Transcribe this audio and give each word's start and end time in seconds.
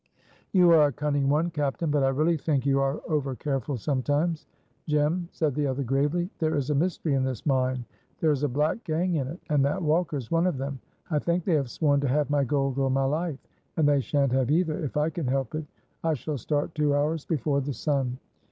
"You 0.51 0.71
are 0.71 0.87
a 0.87 0.91
cunning 0.91 1.29
one, 1.29 1.51
captain, 1.51 1.91
but 1.91 2.01
I 2.03 2.07
really 2.09 2.35
think 2.35 2.65
you 2.65 2.79
are 2.79 2.99
overcareful 3.07 3.77
sometimes." 3.77 4.47
"Jem," 4.87 5.29
said 5.31 5.53
the 5.53 5.67
other 5.67 5.83
gravely, 5.83 6.27
"there 6.39 6.55
is 6.55 6.71
a 6.71 6.73
mystery 6.73 7.13
in 7.13 7.23
this 7.23 7.45
mine. 7.45 7.85
There 8.19 8.31
is 8.31 8.41
a 8.41 8.49
black 8.49 8.83
gang 8.83 9.17
in 9.17 9.27
it, 9.27 9.39
and 9.51 9.63
that 9.63 9.79
Walker 9.83 10.17
is 10.17 10.31
one 10.31 10.47
of 10.47 10.57
them. 10.57 10.79
I 11.11 11.19
think 11.19 11.43
they 11.45 11.53
have 11.53 11.69
sworn 11.69 11.99
to 11.99 12.07
have 12.07 12.31
my 12.31 12.43
gold 12.43 12.79
or 12.79 12.89
my 12.89 13.05
life, 13.05 13.37
and 13.77 13.87
they 13.87 13.99
shan't 14.01 14.31
have 14.31 14.49
either 14.49 14.83
if 14.83 14.97
I 14.97 15.11
can 15.11 15.27
help 15.27 15.53
it. 15.53 15.65
I 16.03 16.15
shall 16.15 16.39
start 16.39 16.73
two 16.73 16.95
hours 16.95 17.23
before 17.23 17.61
the 17.61 17.73
sun." 17.73 18.17